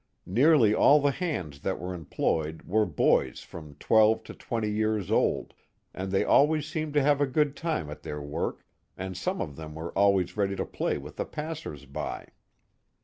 Nearly 0.25 0.73
all 0.73 0.99
the 0.99 1.11
hands 1.11 1.59
that 1.59 1.77
were 1.79 1.93
employed 1.93 2.63
were 2.63 2.87
boys 2.87 3.41
from 3.41 3.75
twelve 3.75 4.23
to 4.23 4.33
twenty 4.33 4.71
years 4.71 5.11
old, 5.11 5.53
and 5.93 6.11
they 6.11 6.23
always 6.23 6.67
seemed 6.67 6.95
to 6.95 7.03
have 7.03 7.21
a 7.21 7.27
good 7.27 7.55
time 7.55 7.87
at 7.87 8.01
their 8.01 8.19
work, 8.19 8.65
and 8.97 9.15
some 9.15 9.39
of 9.39 9.57
them 9.57 9.75
were 9.75 9.91
always 9.95 10.35
ready 10.35 10.55
to 10.55 10.65
play 10.65 10.97
with 10.97 11.17
the 11.17 11.25
passers 11.25 11.85
by. 11.85 12.29